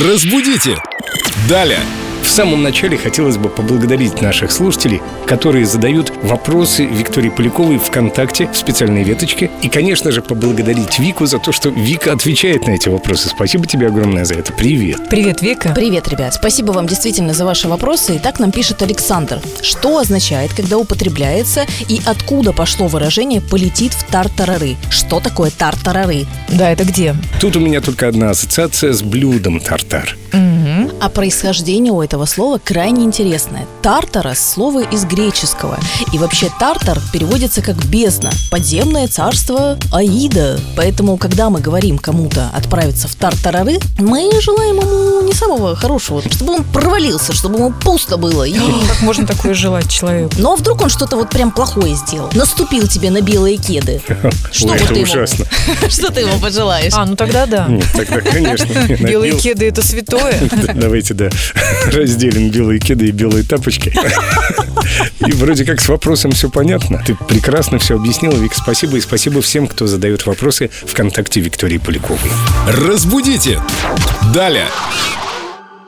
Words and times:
Разбудите! 0.00 0.82
Далее! 1.48 1.80
В 2.32 2.34
самом 2.34 2.62
начале 2.62 2.96
хотелось 2.96 3.36
бы 3.36 3.50
поблагодарить 3.50 4.22
наших 4.22 4.52
слушателей, 4.52 5.02
которые 5.26 5.66
задают 5.66 6.10
вопросы 6.22 6.86
Виктории 6.86 7.28
Поляковой 7.28 7.76
ВКонтакте 7.76 8.48
в 8.50 8.56
специальной 8.56 9.02
веточке. 9.02 9.50
И, 9.60 9.68
конечно 9.68 10.10
же, 10.10 10.22
поблагодарить 10.22 10.98
Вику 10.98 11.26
за 11.26 11.38
то, 11.38 11.52
что 11.52 11.68
Вика 11.68 12.10
отвечает 12.10 12.66
на 12.66 12.70
эти 12.70 12.88
вопросы. 12.88 13.28
Спасибо 13.28 13.66
тебе 13.66 13.88
огромное 13.88 14.24
за 14.24 14.36
это. 14.36 14.54
Привет. 14.54 15.10
Привет, 15.10 15.42
Вика. 15.42 15.74
Привет, 15.74 16.08
ребят. 16.08 16.32
Спасибо 16.32 16.72
вам 16.72 16.86
действительно 16.86 17.34
за 17.34 17.44
ваши 17.44 17.68
вопросы. 17.68 18.16
И 18.16 18.18
так 18.18 18.40
нам 18.40 18.50
пишет 18.50 18.80
Александр. 18.80 19.38
Что 19.60 19.98
означает, 19.98 20.54
когда 20.54 20.78
употребляется 20.78 21.66
и 21.86 22.00
откуда 22.06 22.54
пошло 22.54 22.86
выражение 22.86 23.42
«полетит 23.42 23.92
в 23.92 24.04
тартарары»? 24.04 24.76
Что 24.88 25.20
такое 25.20 25.50
тартарары? 25.50 26.24
Да, 26.48 26.70
это 26.70 26.84
где? 26.84 27.14
Тут 27.42 27.56
у 27.56 27.60
меня 27.60 27.82
только 27.82 28.08
одна 28.08 28.30
ассоциация 28.30 28.94
с 28.94 29.02
блюдом 29.02 29.60
тартар. 29.60 30.16
А 31.02 31.08
происхождение 31.08 31.92
у 31.92 32.00
этого 32.00 32.26
слова 32.26 32.60
крайне 32.64 33.02
интересное. 33.02 33.66
Тартарос– 33.82 34.38
слово 34.54 34.84
из 34.84 35.04
греческого. 35.04 35.76
И 36.12 36.18
вообще 36.18 36.48
тартар 36.60 37.00
переводится 37.12 37.60
как 37.60 37.74
бездна, 37.86 38.30
подземное 38.52 39.08
царство 39.08 39.76
Аида. 39.90 40.60
Поэтому, 40.76 41.16
когда 41.16 41.50
мы 41.50 41.58
говорим 41.58 41.98
кому-то 41.98 42.50
отправиться 42.54 43.08
в 43.08 43.16
тартарары, 43.16 43.80
мы 43.98 44.30
желаем 44.40 44.76
ему 44.76 45.22
не 45.22 45.32
самого 45.32 45.74
хорошего, 45.74 46.22
чтобы 46.22 46.52
он 46.52 46.62
провалился, 46.62 47.32
чтобы 47.32 47.56
ему 47.56 47.72
пусто 47.72 48.16
было. 48.16 48.44
И... 48.44 48.54
Как 48.86 49.02
можно 49.02 49.26
такое 49.26 49.54
желать 49.54 49.90
человеку? 49.90 50.34
Ну 50.38 50.52
а 50.52 50.56
вдруг 50.56 50.82
он 50.82 50.88
что-то 50.88 51.16
вот 51.16 51.30
прям 51.30 51.50
плохое 51.50 51.96
сделал? 51.96 52.30
Наступил 52.34 52.86
тебе 52.86 53.10
на 53.10 53.22
белые 53.22 53.56
кеды. 53.56 54.00
Что 54.52 54.68
Ой, 54.68 54.76
это 54.76 54.86
ты 54.86 54.94
ему- 54.94 55.02
ужасно. 55.02 55.46
Что 55.88 56.12
ты 56.12 56.20
ему 56.20 56.38
пожелаешь? 56.38 56.92
А, 56.94 57.04
ну 57.06 57.16
тогда 57.16 57.46
да. 57.46 57.66
Нет, 57.66 57.86
тогда, 57.92 58.20
конечно. 58.20 58.86
Белые 59.00 59.36
кеды 59.36 59.66
это 59.66 59.82
святое. 59.82 60.38
Давайте, 60.92 61.14
да, 61.14 61.30
разделим 61.90 62.50
белые 62.50 62.78
кеды 62.78 63.06
и 63.06 63.12
белые 63.12 63.44
тапочки. 63.44 63.94
И 65.26 65.32
вроде 65.32 65.64
как 65.64 65.80
с 65.80 65.88
вопросом 65.88 66.32
все 66.32 66.50
понятно. 66.50 67.02
Ты 67.06 67.14
прекрасно 67.14 67.78
все 67.78 67.96
объяснила, 67.96 68.36
Вика, 68.36 68.54
спасибо. 68.54 68.98
И 68.98 69.00
спасибо 69.00 69.40
всем, 69.40 69.68
кто 69.68 69.86
задает 69.86 70.26
вопросы 70.26 70.68
ВКонтакте 70.84 71.40
Виктории 71.40 71.78
Поляковой. 71.78 72.30
Разбудите! 72.66 73.58
Далее! 74.34 74.66